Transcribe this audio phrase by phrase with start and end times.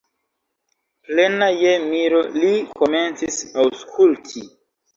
[1.09, 2.51] Plena je miro, li
[2.81, 4.47] komencis aŭskulti.